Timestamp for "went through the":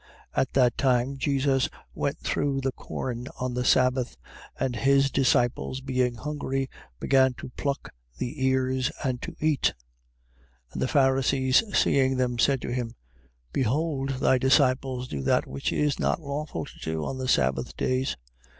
1.93-2.71